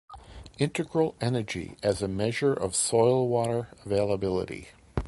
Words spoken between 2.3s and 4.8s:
of soil-water availability.